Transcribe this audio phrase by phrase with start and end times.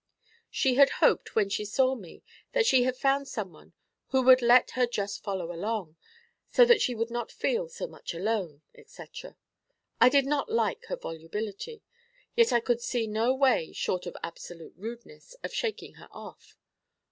[0.49, 3.73] She had hoped, when she saw me, that she had found someone
[4.07, 5.95] who would let her "just follow along,
[6.49, 9.37] so that she would not feel so much alone," etc.
[9.99, 11.83] I did not like her volubility,
[12.35, 16.57] yet I could see no way, short of absolute rudeness, of shaking her off.